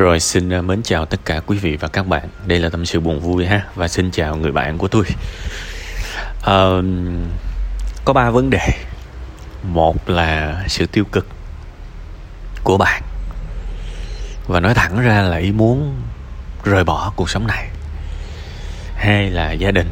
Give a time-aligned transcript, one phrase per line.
[0.00, 2.28] Rồi xin à, mến chào tất cả quý vị và các bạn.
[2.46, 5.04] Đây là tâm sự buồn vui ha Và xin chào người bạn của tôi.
[6.44, 6.54] À,
[8.04, 8.68] Có ba vấn đề.
[9.62, 11.26] Một là sự tiêu cực
[12.64, 13.02] Của bạn.
[14.46, 16.02] Và nói thẳng ra là ý muốn
[16.64, 17.68] Rời bỏ cuộc sống này.
[18.94, 19.88] Hai là gia đình.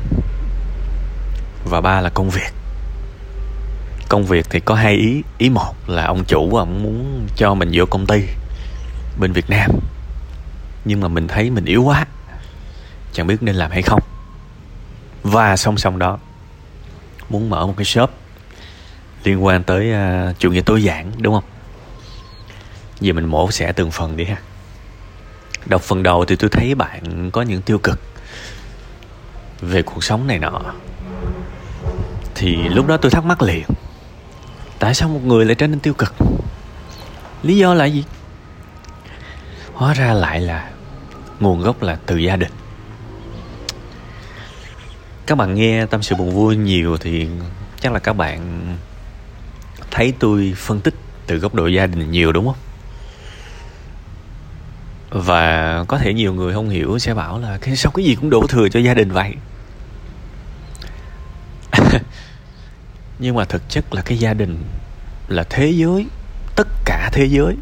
[1.64, 2.52] Và ba là công việc.
[4.08, 5.22] Công việc thì có hai ý.
[5.38, 8.22] Ý một là ông chủ ông muốn cho mình vô công ty
[9.20, 9.70] bên Việt Nam
[10.84, 12.06] nhưng mà mình thấy mình yếu quá.
[13.12, 14.02] Chẳng biết nên làm hay không.
[15.22, 16.18] Và song song đó
[17.28, 18.10] muốn mở một cái shop
[19.24, 19.92] liên quan tới
[20.30, 21.44] uh, chủ nghĩa tối giản đúng không?
[23.00, 24.36] Giờ mình mổ xẻ từng phần đi ha.
[25.66, 28.00] Đọc phần đầu thì tôi thấy bạn có những tiêu cực
[29.60, 30.60] về cuộc sống này nọ.
[32.34, 33.64] Thì lúc đó tôi thắc mắc liền
[34.78, 36.14] tại sao một người lại trở nên tiêu cực?
[37.42, 38.04] Lý do là gì?
[39.78, 40.70] Hóa ra lại là
[41.40, 42.52] nguồn gốc là từ gia đình.
[45.26, 47.28] Các bạn nghe tâm sự buồn vui nhiều thì
[47.80, 48.76] chắc là các bạn
[49.90, 50.94] thấy tôi phân tích
[51.26, 52.56] từ góc độ gia đình nhiều, đúng không?
[55.10, 58.30] Và có thể nhiều người không hiểu sẽ bảo là cái sao cái gì cũng
[58.30, 59.34] đổ thừa cho gia đình vậy?
[63.18, 64.64] Nhưng mà thực chất là cái gia đình
[65.28, 66.06] là thế giới,
[66.56, 67.56] tất cả thế giới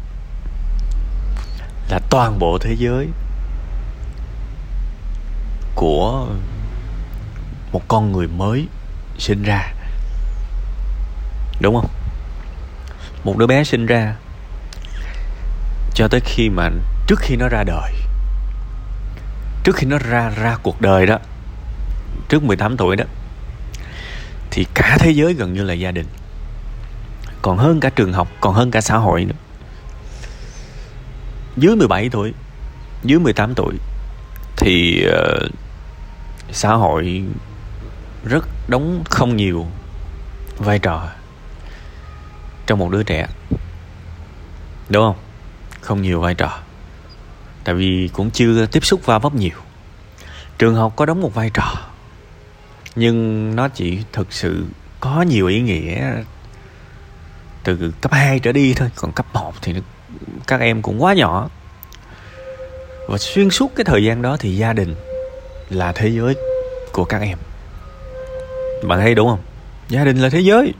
[1.89, 3.07] là toàn bộ thế giới
[5.75, 6.27] của
[7.71, 8.67] một con người mới
[9.17, 9.73] sinh ra.
[11.61, 11.89] Đúng không?
[13.23, 14.15] Một đứa bé sinh ra
[15.93, 16.69] cho tới khi mà
[17.07, 17.93] trước khi nó ra đời,
[19.63, 21.17] trước khi nó ra ra cuộc đời đó,
[22.29, 23.05] trước 18 tuổi đó,
[24.51, 26.07] thì cả thế giới gần như là gia đình,
[27.41, 29.35] còn hơn cả trường học, còn hơn cả xã hội nữa
[31.57, 32.33] dưới 17 tuổi
[33.03, 33.75] dưới 18 tuổi
[34.57, 35.51] thì uh,
[36.51, 37.23] xã hội
[38.25, 39.67] rất đóng không nhiều
[40.57, 41.09] vai trò
[42.67, 43.27] trong một đứa trẻ.
[44.89, 45.15] Đúng không?
[45.81, 46.59] Không nhiều vai trò.
[47.63, 49.57] Tại vì cũng chưa tiếp xúc va vấp nhiều.
[50.57, 51.73] Trường học có đóng một vai trò
[52.95, 54.65] nhưng nó chỉ thực sự
[54.99, 56.13] có nhiều ý nghĩa
[57.63, 59.73] từ cấp 2 trở đi thôi còn cấp 1 thì
[60.47, 61.49] các em cũng quá nhỏ.
[63.07, 64.95] Và xuyên suốt cái thời gian đó thì gia đình
[65.69, 66.35] là thế giới
[66.91, 67.37] của các em.
[68.83, 69.41] Bạn thấy đúng không?
[69.89, 70.73] Gia đình là thế giới.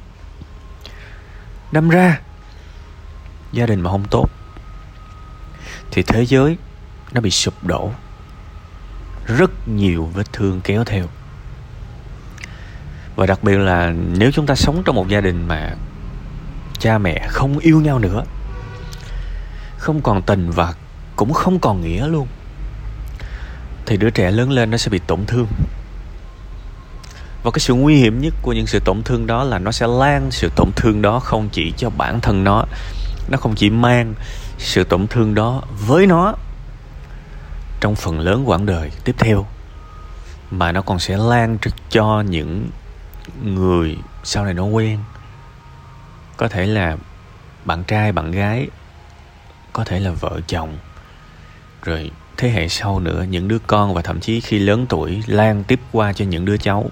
[1.72, 2.22] Đâm ra,
[3.52, 4.30] gia đình mà không tốt,
[5.92, 6.58] thì thế giới
[7.12, 7.92] nó bị sụp đổ
[9.26, 11.06] rất nhiều vết thương kéo theo.
[13.16, 15.76] Và đặc biệt là nếu chúng ta sống trong một gia đình mà
[16.80, 18.24] cha mẹ không yêu nhau nữa
[19.78, 20.74] không còn tình và
[21.16, 22.28] cũng không còn nghĩa luôn.
[23.86, 25.48] Thì đứa trẻ lớn lên nó sẽ bị tổn thương.
[27.44, 29.88] Và cái sự nguy hiểm nhất của những sự tổn thương đó là nó sẽ
[29.88, 32.66] lan sự tổn thương đó không chỉ cho bản thân nó
[33.30, 34.14] nó không chỉ mang
[34.58, 36.36] sự tổn thương đó với nó
[37.80, 39.46] trong phần lớn quãng đời tiếp theo,
[40.52, 41.58] mà nó còn sẽ lan
[41.90, 42.70] cho những
[43.44, 45.00] người sau này nó quen.
[46.38, 46.98] Có thể là
[47.66, 48.68] bạn trai, bạn gái
[49.78, 50.78] có thể là vợ chồng.
[51.84, 55.64] Rồi thế hệ sau nữa, những đứa con và thậm chí khi lớn tuổi lan
[55.64, 56.90] tiếp qua cho những đứa cháu.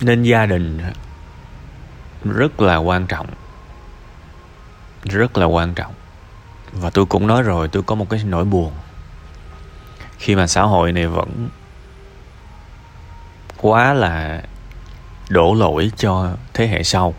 [0.00, 0.80] Nên gia đình
[2.24, 3.26] rất là quan trọng.
[5.04, 5.94] Rất là quan trọng.
[6.72, 8.72] Và tôi cũng nói rồi, tôi có một cái nỗi buồn.
[10.18, 11.48] Khi mà xã hội này vẫn
[13.56, 14.42] quá là
[15.28, 17.14] đổ lỗi cho thế hệ sau.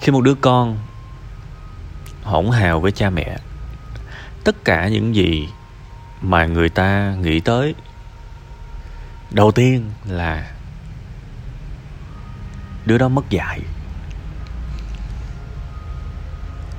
[0.00, 0.78] Khi một đứa con
[2.26, 3.38] hỗn hào với cha mẹ.
[4.44, 5.48] Tất cả những gì
[6.22, 7.74] mà người ta nghĩ tới,
[9.30, 10.50] đầu tiên là
[12.86, 13.60] đứa đó mất dạy.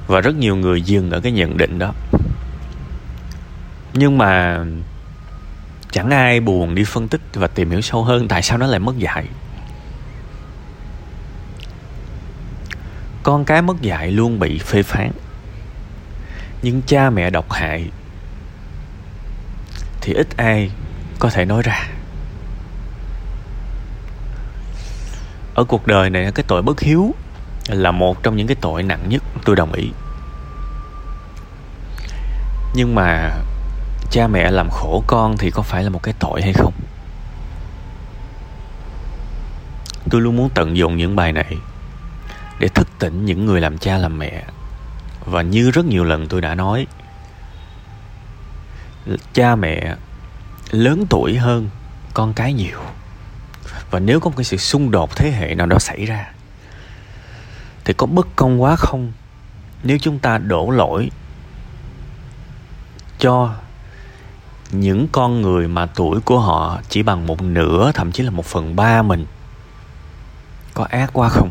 [0.08, 1.94] Và rất nhiều người dừng ở cái nhận định đó.
[3.94, 4.60] Nhưng mà
[5.92, 8.80] chẳng ai buồn đi phân tích và tìm hiểu sâu hơn tại sao nó lại
[8.80, 9.28] mất dạy.
[13.24, 15.12] Con cái mất dạy luôn bị phê phán
[16.62, 17.90] nhưng cha mẹ độc hại
[20.02, 20.72] thì ít ai
[21.20, 21.88] có thể nói ra.
[25.56, 27.16] Ở cuộc đời này, cái tội bất hiếu
[27.68, 29.92] là một trong những cái tội nặng nhất tôi đồng ý.
[32.76, 33.30] Nhưng mà
[34.12, 36.74] cha mẹ làm khổ con thì có phải là một cái tội hay không?
[40.10, 41.58] Tôi luôn muốn tận dụng những bài này
[42.60, 44.44] để thức tỉnh những người làm cha làm mẹ
[45.30, 46.88] và như rất nhiều lần tôi đã nói,
[49.34, 49.96] cha mẹ
[50.72, 51.70] lớn tuổi hơn
[52.14, 52.80] con cái nhiều.
[53.92, 56.32] Và nếu có một cái sự xung đột thế hệ nào đó xảy ra,
[57.86, 59.12] thì có bất công quá không?
[59.84, 61.12] Nếu chúng ta đổ lỗi
[63.20, 63.54] cho
[64.72, 68.46] những con người mà tuổi của họ chỉ bằng một nửa, thậm chí là một
[68.46, 69.26] phần ba mình,
[70.74, 71.50] có ác quá không?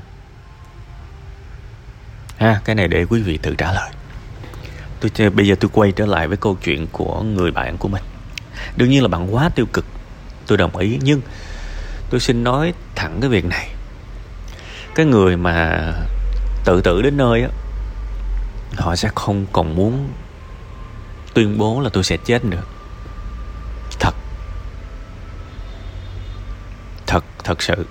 [2.36, 3.90] Ha, cái này để quý vị tự trả lời.
[5.00, 8.02] Tôi bây giờ tôi quay trở lại với câu chuyện của người bạn của mình.
[8.76, 9.84] Đương nhiên là bạn quá tiêu cực,
[10.46, 11.20] tôi đồng ý, nhưng
[12.10, 13.68] tôi xin nói thẳng cái việc này.
[14.94, 15.78] Cái người mà
[16.64, 17.48] tự tử đến nơi á,
[18.76, 20.08] họ sẽ không còn muốn
[21.34, 22.62] tuyên bố là tôi sẽ chết nữa.
[24.00, 24.14] Thật.
[27.06, 27.86] Thật thật sự.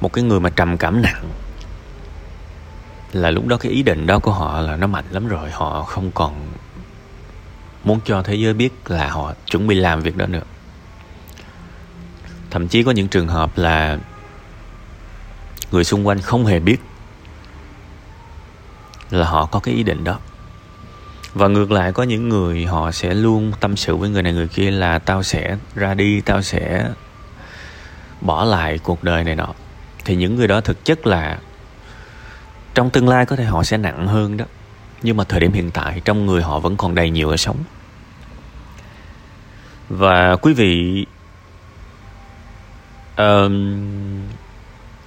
[0.00, 1.30] Một cái người mà trầm cảm nặng
[3.14, 5.50] là lúc đó cái ý định đó của họ là nó mạnh lắm rồi.
[5.50, 6.52] Họ không còn
[7.84, 10.42] muốn cho thế giới biết là họ chuẩn bị làm việc đó nữa.
[12.50, 13.98] Thậm chí có những trường hợp là
[15.70, 16.76] người xung quanh không hề biết
[19.10, 20.18] là họ có cái ý định đó.
[21.34, 24.48] Và ngược lại, có những người họ sẽ luôn tâm sự với người này người
[24.48, 26.90] kia là tao sẽ ra đi, tao sẽ
[28.20, 29.54] bỏ lại cuộc đời này nọ.
[30.04, 31.38] Thì những người đó thực chất là
[32.74, 34.44] trong tương lai có thể họ sẽ nặng hơn đó.
[35.02, 37.56] Nhưng mà thời điểm hiện tại trong người họ vẫn còn đầy nhiều ở sống.
[39.88, 41.06] Và quý vị
[43.12, 43.52] uh,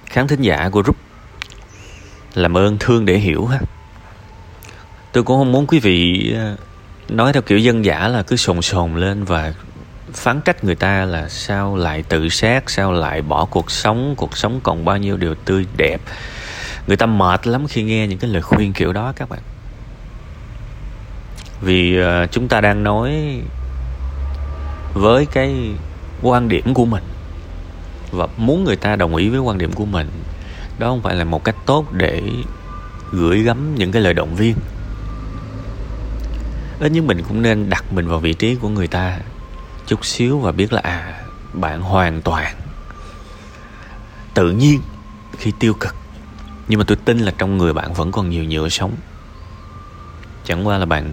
[0.06, 0.96] khán thính giả của group
[2.34, 3.58] làm ơn thương để hiểu ha.
[5.12, 6.56] Tôi cũng không muốn quý vị ờ,
[7.08, 9.54] nói theo kiểu dân giả là cứ sồn sồn lên và
[10.12, 14.36] phán trách người ta là sao lại tự sát sao lại bỏ cuộc sống cuộc
[14.36, 16.00] sống còn bao nhiêu điều tươi đẹp
[16.88, 19.40] người ta mệt lắm khi nghe những cái lời khuyên kiểu đó, các bạn.
[21.60, 23.40] Vì ờ, chúng ta đang nói
[24.94, 25.74] với cái
[26.22, 27.02] quan điểm của mình
[28.10, 30.10] và muốn người ta đồng ý với quan điểm của mình,
[30.78, 32.22] đó không phải là một cách tốt để
[33.12, 34.54] gửi gắm những cái lời động viên.
[36.80, 39.18] Ít nhất mình cũng nên đặt mình vào vị trí của người ta
[39.86, 41.20] chút xíu và biết là à
[41.52, 42.54] bạn hoàn toàn
[44.34, 44.80] tự nhiên
[45.38, 45.94] khi tiêu cực
[46.68, 48.92] nhưng mà tôi tin là trong người bạn vẫn còn nhiều nhựa sống.
[50.44, 51.12] Chẳng qua là bạn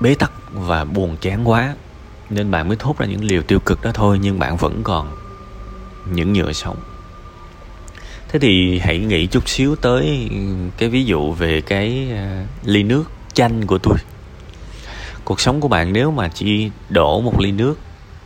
[0.00, 1.74] bế tắc và buồn chán quá,
[2.30, 5.16] nên bạn mới thốt ra những liều tiêu cực đó thôi, nhưng bạn vẫn còn
[6.10, 6.76] những nhựa sống.
[8.28, 10.30] Thế thì hãy nghĩ chút xíu tới
[10.78, 13.96] cái ví dụ về cái à, ly nước chanh của tôi.
[15.24, 17.78] Cuộc sống của bạn nếu mà chỉ đổ một ly nước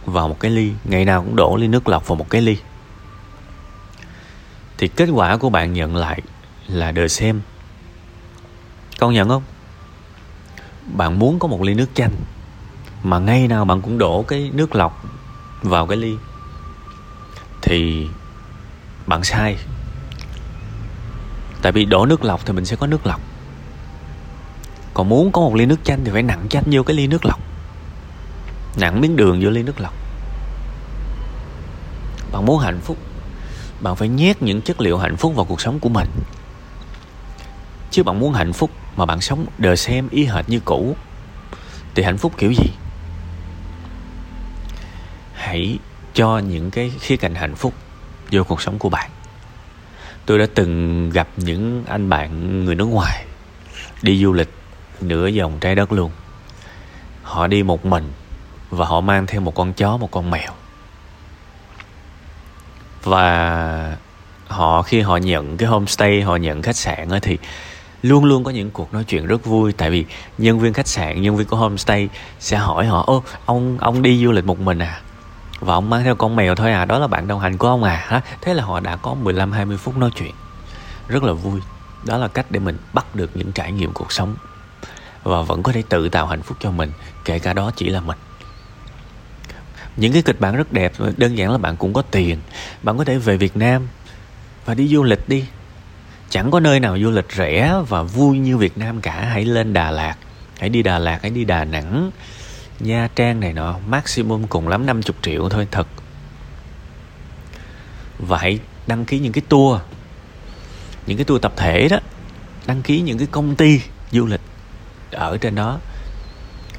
[0.07, 2.57] vào một cái ly, ngày nào cũng đổ ly nước lọc vào một cái ly
[4.79, 6.23] thì kết quả của bạn nhận lại
[6.69, 7.41] là đời xem
[8.99, 9.43] con nhận không?
[10.97, 12.13] Bạn muốn có một ly nước chanh,
[13.03, 15.05] mà ngay nào bạn cũng đổ cái nước lọc
[15.63, 16.17] vào cái ly,
[17.63, 18.09] thì
[19.07, 19.57] bạn sai.
[21.63, 23.21] Tại vì đổ nước lọc thì mình sẽ có nước lọc.
[24.95, 27.25] Còn muốn có một ly nước chanh thì phải nặng chanh vô cái ly nước
[27.25, 27.41] lọc.
[28.77, 29.95] Nặng miếng đường vô ly nước lọc.
[32.33, 32.97] Bạn muốn hạnh phúc
[33.81, 36.09] bạn phải nhét những chất liệu hạnh phúc vào cuộc sống của mình.
[37.91, 40.97] Chứ bạn muốn hạnh phúc mà bạn sống đời xem y hệt như cũ,
[41.95, 42.71] thì hạnh phúc kiểu gì?
[45.35, 45.79] Hãy
[46.14, 47.75] cho những cái khía cạnh hạnh phúc
[48.33, 49.11] vô cuộc sống của bạn.
[50.26, 53.25] Tôi đã từng gặp những anh bạn người nước ngoài
[54.02, 54.50] đi du lịch
[55.00, 56.11] nửa vòng trái đất luôn.
[57.23, 58.12] Họ đi một mình
[58.71, 60.52] và họ mang theo một con chó, một con mèo
[63.09, 63.97] và
[64.49, 67.38] họ, khi họ nhận cái homestay, họ nhận khách sạn thì
[68.03, 69.73] luôn luôn có những cuộc nói chuyện rất vui.
[69.73, 70.05] Tại vì
[70.38, 72.09] nhân viên khách sạn, nhân viên của homestay
[72.41, 75.00] sẽ hỏi họ, ô, ông ông đi du lịch một mình à?
[75.61, 77.83] Và ông mang theo con mèo thôi à đó là bạn đồng hành của ông
[77.83, 78.05] à?
[78.07, 78.21] Hả?
[78.41, 80.33] Thế là họ đã có 15 20 phút nói chuyện.
[81.09, 81.61] Rất là vui.
[82.05, 84.35] Đó là cách để mình bắt được những trải nghiệm cuộc sống.
[85.23, 86.93] Và vẫn có thể tự tạo hạnh phúc cho mình,
[87.25, 88.19] kể cả đó chỉ là mình
[89.99, 92.38] những cái kịch bản rất đẹp, đơn giản là bạn cũng có tiền.
[92.83, 93.88] Bạn có thể về việt nam
[94.64, 95.45] và đi du lịch đi.
[96.31, 99.25] Chẳng có nơi nào du lịch rẻ và vui như việt nam cả.
[99.33, 100.17] Hãy lên đà lạt,
[100.61, 102.11] hãy đi đà lạt, hãy đi đà nẵng.
[102.81, 105.88] Nha trang này nọ, maximum cùng lắm 50 triệu thôi, thật.
[108.19, 109.81] Và hãy đăng ký những cái tour,
[111.07, 111.99] những cái tour tập thể đó.
[112.67, 114.40] Đăng ký những cái công ty du lịch
[115.11, 115.78] ở trên đó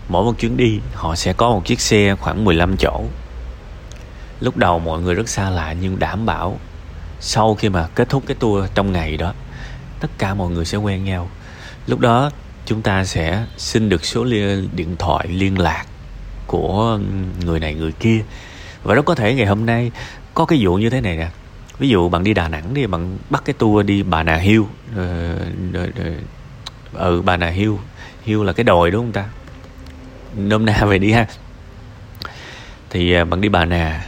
[0.09, 3.03] mỗi một chuyến đi, họ sẽ có một chiếc xe khoảng 15 chỗ.
[4.39, 6.59] Lúc đầu mọi người rất xa lạ nhưng đảm bảo,
[7.19, 9.33] sau khi mà kết thúc cái tour trong ngày đó,
[9.99, 11.29] tất cả mọi người sẽ quen nhau.
[11.87, 12.31] Lúc đó,
[12.65, 14.25] chúng ta sẽ xin được số
[14.75, 15.85] điện thoại liên lạc
[16.47, 16.99] của
[17.45, 18.23] người này người kia.
[18.83, 19.91] Và rất có thể ngày hôm nay
[20.33, 21.29] có cái vụ như thế này nè.
[21.79, 24.63] Ví dụ bạn đi đà nẵng đi, bạn bắt cái tour đi bà nà hill
[24.95, 25.35] ờ,
[26.93, 27.73] ừ bà nà hill
[28.23, 29.25] hill là cái đồi, đúng không ta?
[30.36, 31.27] Nôm na về đi ha.
[32.89, 34.05] Thì à, bạn đi bà nà,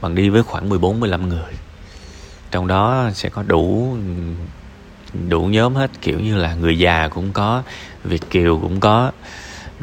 [0.00, 1.52] bạn đi với khoảng 14 15 người.
[2.50, 3.96] Trong đó sẽ có đủ
[5.28, 7.62] đủ nhóm hết, kiểu như là người già cũng có,
[8.04, 9.12] việt kiều cũng có,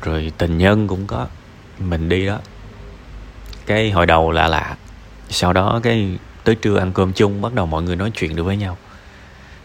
[0.01, 1.27] rồi tình nhân cũng có.
[1.79, 2.39] Mình đi đó.
[3.65, 4.75] Cái hồi đầu lạ lạ.
[5.29, 8.43] Sau đó cái tới trưa ăn cơm chung, bắt đầu mọi người nói chuyện được
[8.43, 8.77] với nhau.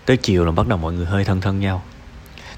[0.05, 1.83] Tới chiều là bắt đầu mọi người hơi thân thân nhau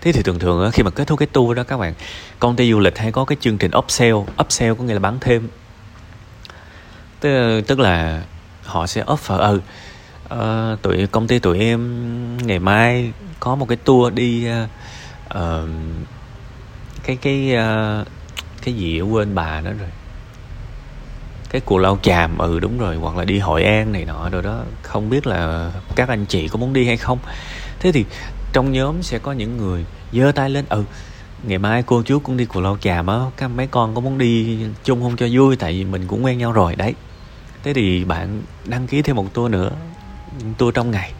[0.00, 1.94] thế thì thường thường khi mà kết thúc cái tour đó các bạn
[2.38, 5.18] công ty du lịch hay có cái chương trình upsell upsell có nghĩa là bán
[5.20, 5.48] thêm.
[7.20, 8.22] Tức, tức là
[8.64, 9.60] họ sẽ offer ừ
[10.34, 14.46] uh, tụi công ty tụi em ngày mai có một cái tour đi
[15.34, 15.68] uh,
[17.02, 18.06] cái cái uh,
[18.62, 19.88] cái gì quên bà đó rồi.
[21.50, 24.42] Cái cù lao chàm ừ đúng rồi hoặc là đi hội an này nọ rồi
[24.42, 24.60] đó.
[24.82, 27.18] Không biết là các anh chị có muốn đi hay không.
[27.80, 28.04] Thế thì
[28.52, 30.64] trong nhóm sẽ có những người giơ tay lên.
[30.68, 30.84] Ừ
[31.42, 34.18] ngày mai cô chú cũng đi cù lao chàm á, các mấy con có muốn
[34.18, 36.94] đi chung không cho vui, tại vì mình cũng quen nhau rồi, đấy.
[37.62, 39.70] Thế thì bạn đăng ký thêm một tour nữa,
[40.58, 41.12] tour trong ngày.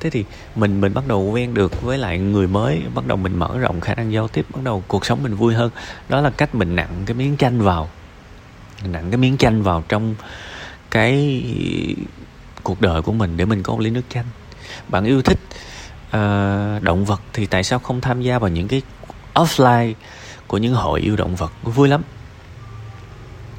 [0.00, 0.24] Thế thì
[0.56, 3.80] mình mình bắt đầu quen được với lại người mới, bắt đầu mình mở rộng
[3.80, 5.70] khả năng giao tiếp, bắt đầu cuộc sống mình vui hơn.
[6.08, 7.90] Đó là cách mình nặng cái miếng chanh vào.
[8.84, 10.14] Nặng cái miếng chanh vào trong
[10.90, 11.42] cái
[12.62, 14.26] cuộc đời của mình để mình có một ly nước chanh.
[14.88, 15.38] Bạn yêu thích
[16.14, 18.82] uh, động vật thì tại sao không tham gia vào những cái
[19.34, 19.94] offline
[20.46, 21.52] của những hội yêu động vật?
[21.62, 22.02] Vui lắm.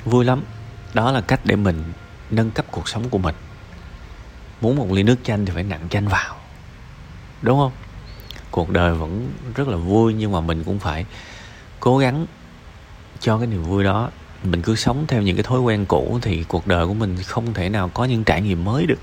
[0.05, 0.43] Vui lắm.
[0.93, 1.83] Đó là cách để mình
[2.29, 3.35] nâng cấp cuộc sống của mình.
[4.62, 6.35] Muốn một ly nước chanh thì phải nặng chanh vào.
[7.41, 7.71] Đúng không?
[8.51, 11.05] Cuộc đời vẫn rất là vui nhưng mà mình cũng phải
[11.79, 12.25] cố gắng
[13.19, 14.09] cho cái niềm vui đó.
[14.43, 17.53] Mình cứ sống theo những cái thói quen cũ thì cuộc đời của mình không
[17.53, 19.00] thể nào có những trải nghiệm mới được.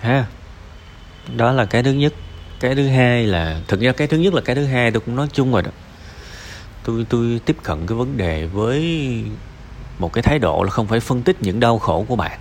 [0.00, 0.26] Ha?
[1.36, 2.12] Đó là cái thứ nhất.
[2.60, 5.16] Cái thứ hai là, thực ra cái thứ nhất là cái thứ hai tôi cũng
[5.16, 5.70] nói chung rồi đó.
[6.84, 8.82] Tôi tôi tiếp cận cái vấn đề với
[9.98, 12.40] một cái thái độ là không phải phân tích những đau khổ của bạn,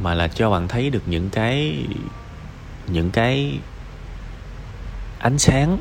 [0.00, 1.74] mà là cho bạn thấy được những cái
[2.86, 3.58] những cái
[5.18, 5.78] ánh sáng,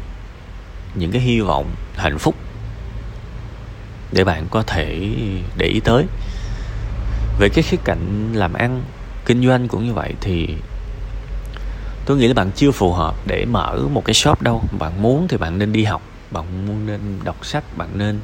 [0.96, 2.36] những cái hy vọng, hạnh phúc
[4.12, 5.10] để bạn có thể
[5.58, 6.06] để ý tới.
[7.39, 8.84] Về cái khía cạnh làm ăn,
[9.25, 10.56] kinh doanh cũng như vậy thì
[12.10, 14.63] tôi nghĩ là bạn chưa phù hợp để mở một cái shop đâu.
[14.80, 16.01] Bạn muốn thì bạn nên đi học.
[16.32, 18.20] Bạn muốn nên đọc sách bạn nên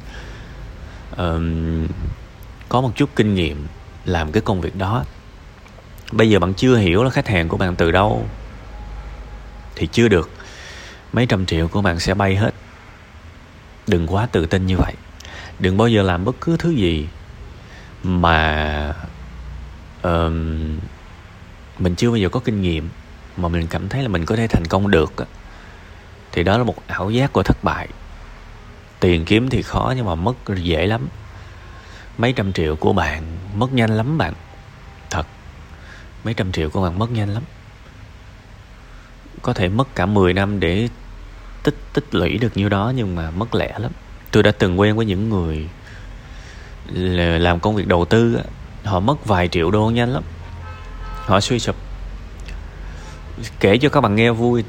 [1.12, 1.90] uh,
[2.68, 3.66] có một chút kinh nghiệm
[4.04, 5.04] làm cái công việc đó.
[6.12, 8.26] Bây giờ bạn chưa hiểu là khách hàng của bạn từ đâu
[9.74, 10.30] thì chưa được.
[11.12, 12.54] Mấy trăm triệu của bạn sẽ bay hết.
[13.86, 14.94] Đừng quá tự tin như vậy.
[15.58, 17.08] Đừng bao giờ làm bất cứ thứ gì
[18.02, 18.94] mà
[20.06, 20.32] uh,
[21.78, 22.88] mình chưa bao giờ có kinh nghiệm
[23.36, 25.12] mà mình cảm thấy là mình có thể thành công được
[26.32, 27.88] thì đó là một ảo giác của thất bại.
[29.00, 31.08] Tiền kiếm thì khó nhưng mà mất dễ lắm.
[32.18, 33.22] Mấy trăm triệu của bạn
[33.54, 34.34] mất nhanh lắm bạn.
[35.10, 35.26] Thật,
[36.24, 37.42] mấy trăm triệu của bạn mất nhanh lắm.
[39.42, 40.88] Có thể mất cả 10 năm để
[41.62, 43.92] tích tích lũy được nhiêu đó nhưng mà mất lẻ lắm.
[44.30, 45.68] Tôi đã từng quen với những người
[47.38, 48.40] làm công việc đầu tư
[48.84, 50.22] họ mất vài triệu đô nhanh lắm.
[51.24, 51.76] Họ suy sụp
[53.60, 54.64] kể cho các bạn nghe vui.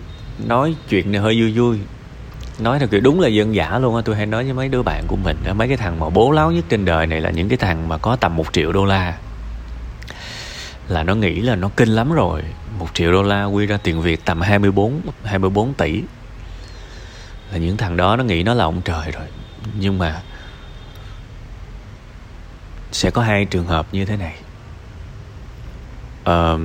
[0.46, 1.80] Nói chuyện này hơi vui vui.
[2.60, 4.02] Nói thật kiểu đúng là dân giả luôn á.
[4.06, 6.52] Tôi hay nói với mấy đứa bạn của mình mấy cái thằng mà bố láo
[6.52, 9.18] nhất trên đời này là những cái thằng mà có tầm một triệu đô la.
[10.88, 12.44] Là nó nghĩ là nó kinh lắm rồi.
[12.80, 16.04] Một triệu đô la quy ra tiền việt tầm 24 24 tỷ.
[17.52, 19.26] Là những thằng đó nó nghĩ nó là ông trời rồi.
[19.80, 20.22] Nhưng mà
[22.92, 24.36] sẽ có hai trường hợp như thế này.
[26.30, 26.62] Uh,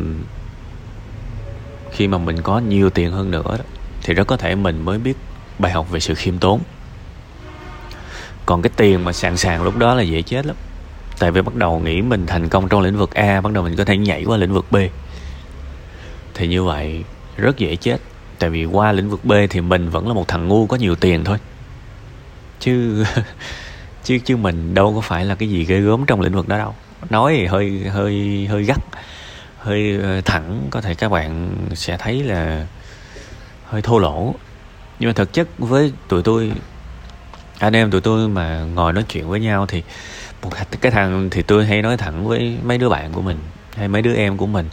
[1.92, 3.64] khi mà mình có nhiều tiền hơn nữa đó,
[4.02, 5.16] thì rất có thể mình mới biết
[5.58, 6.60] bài học về sự khiêm tốn.
[8.46, 10.56] Còn cái tiền mà sàn sàn lúc đó là dễ chết lắm.
[11.18, 13.76] Tại vì bắt đầu nghĩ mình thành công trong lĩnh vực a bắt đầu mình
[13.76, 14.76] có thể nhảy qua lĩnh vực b.
[16.34, 17.04] Thì như vậy
[17.36, 17.96] rất dễ chết.
[18.38, 20.94] Tại vì qua lĩnh vực b thì mình vẫn là một thằng ngu có nhiều
[20.94, 21.38] tiền thôi.
[22.60, 23.04] Chứ
[24.04, 26.58] chứ chứ mình đâu có phải là cái gì ghê gớm trong lĩnh vực đó
[26.58, 26.74] đâu.
[27.10, 28.78] Nói thì hơi hơi hơi gắt
[29.62, 32.66] hơi ờ, thẳng có thể các bạn sẽ thấy là
[33.66, 34.34] hơi thô lỗ.
[34.98, 36.52] Nhưng mà thực chất với tụi tôi
[37.58, 39.82] anh em tụi tôi mà ngồi nói chuyện với nhau thì
[40.42, 40.50] một
[40.80, 43.38] cái thằng thì tôi hay nói thẳng với mấy đứa bạn của mình
[43.76, 44.68] hay mấy đứa em của mình.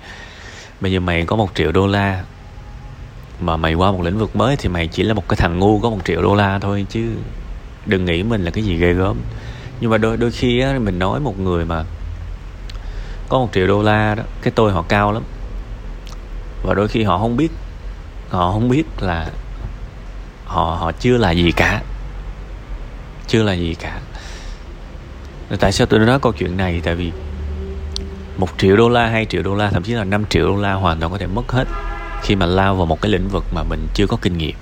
[0.81, 2.23] Bây giờ mày có một triệu đô la
[3.39, 5.79] mà mày qua một lĩnh vực mới thì mày chỉ là một cái thằng ngu
[5.79, 7.01] có một triệu đô la thôi chứ
[7.85, 9.17] đừng nghĩ mình là cái gì ghê gớm.
[9.81, 11.83] Nhưng mà đôi đôi khi á, mình nói một người mà
[13.29, 15.23] có một triệu đô la đó, cái tôi họ cao lắm.
[16.63, 17.51] Và đôi khi họ không biết,
[18.29, 19.29] họ không biết là
[20.45, 21.81] họ họ chưa là gì cả.
[23.27, 23.99] Chưa là gì cả.
[25.59, 26.81] Tại sao tôi nói câu chuyện này?
[26.83, 27.11] Tại vì
[28.37, 30.73] một triệu đô la, hai triệu đô la, thậm chí là 5 triệu đô la
[30.73, 31.67] hoàn toàn có thể mất hết
[32.21, 34.55] khi mà lao vào một cái lĩnh vực mà mình chưa có kinh nghiệm.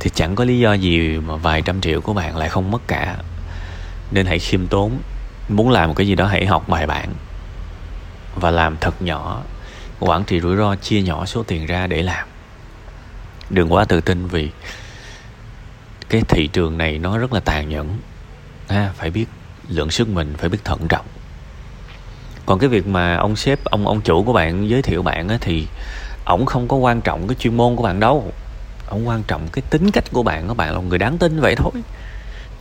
[0.00, 2.82] Thì chẳng có lý do gì mà vài trăm triệu của bạn lại không mất
[2.86, 3.16] cả.
[4.10, 4.98] Nên hãy khiêm tốn.
[5.48, 7.08] Muốn làm một cái gì đó hãy học bài bản
[8.38, 9.42] và làm thật nhỏ.
[10.00, 12.28] Quản trị rủi ro chia nhỏ số tiền ra để làm.
[13.50, 14.50] Đừng quá tự tin vì
[16.08, 17.98] cái thị trường này nó rất là tàn nhẫn.
[18.68, 19.26] Ha phải biết
[19.68, 21.06] lượng sức mình phải biết thận trọng.
[22.46, 25.38] Còn cái việc mà ông sếp ông ông chủ của bạn giới thiệu bạn á,
[25.40, 25.66] thì
[26.24, 28.32] ổng không có quan trọng cái chuyên môn của bạn đâu.
[28.88, 31.40] Ông quan trọng cái tính cách của bạn các bạn là một người đáng tin
[31.40, 31.72] vậy thôi.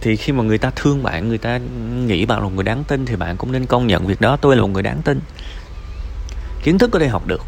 [0.01, 1.57] Thì khi mà người ta thương bạn người ta
[2.05, 4.37] nghĩ bạn là một người đáng tin thì bạn cũng nên công nhận việc đó
[4.37, 5.19] tôi là một người đáng tin
[6.63, 7.41] kiến thức có thể học được.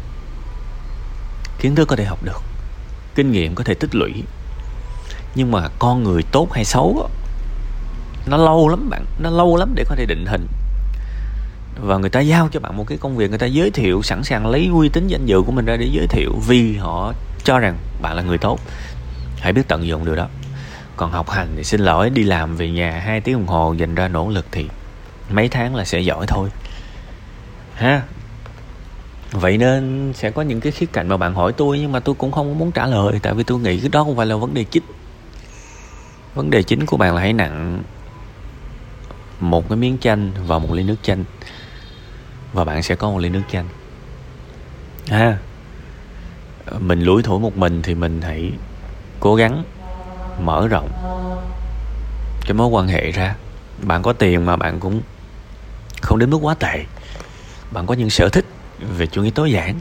[1.60, 2.42] Kiến thức có thể học được.
[3.14, 4.12] Kinh nghiệm có thể tích lũy.
[5.34, 7.10] Nhưng mà con người tốt hay xấu
[8.26, 10.46] nó lâu lắm bạn, nó lâu lắm để có thể định hình.
[11.80, 14.24] Và người ta giao cho bạn một cái công việc, người ta giới thiệu, sẵn
[14.24, 17.12] sàng lấy uy tín danh dự của mình ra để giới thiệu vì họ
[17.44, 18.60] cho rằng bạn là người tốt.
[19.38, 20.28] Hãy biết tận dụng điều đó.
[20.96, 23.94] Còn học hành thì xin lỗi, đi làm về nhà hai tiếng đồng hồ dành
[23.94, 24.68] ra nỗ lực thì
[25.30, 26.48] mấy tháng là sẽ giỏi thôi.
[27.74, 28.02] Ha?
[29.30, 32.14] Vậy nên sẽ có những cái khía cạnh mà bạn hỏi tôi nhưng mà tôi
[32.14, 34.54] cũng không muốn trả lời, tại vì tôi nghĩ cái đó không phải là vấn
[34.54, 34.82] đề chính.
[36.34, 37.82] Vấn đề chính của bạn là hãy nặng
[39.40, 41.24] một cái miếng chanh vào một ly nước chanh.
[42.52, 43.68] Và bạn sẽ có một ly nước chanh.
[45.08, 45.38] Ha.
[46.78, 48.52] Mình lủi thủi một mình thì mình hãy
[49.20, 49.64] cố gắng
[50.40, 50.90] mở rộng
[52.40, 53.34] cái mối quan hệ ra.
[53.82, 55.00] Bạn có tiền mà bạn cũng
[56.02, 56.84] không đến mức quá tệ.
[57.70, 58.44] Bạn có những sở thích
[58.96, 59.80] về chủ nghĩa tối giản.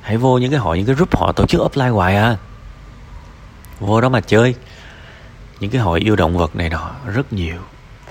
[0.00, 2.36] Hãy vô những cái hội, những cái group họ tổ chức offline hoài à.
[3.80, 4.54] Vô đó mà chơi.
[5.60, 7.60] Những cái hội yêu động vật này nọ, rất nhiều.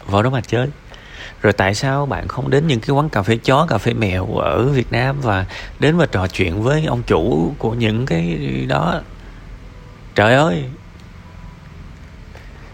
[0.06, 0.68] Vào đó mà chơi.
[1.42, 4.36] Rồi tại sao bạn không đến những cái quán cà phê chó, cà phê mèo
[4.36, 5.46] ở Việt Nam và
[5.80, 9.02] đến và trò chuyện với ông chủ của những cái đó?
[10.16, 10.64] Trời ơi!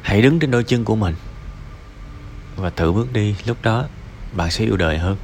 [0.02, 1.16] Hãy đứng trên đôi chân của mình
[2.56, 3.36] và thử bước đi.
[3.46, 3.86] Lúc đó,
[4.34, 5.18] bạn sẽ yêu đời hơn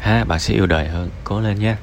[0.00, 1.10] ha bạn sẽ yêu đời hơn.
[1.24, 1.78] Cố lên nha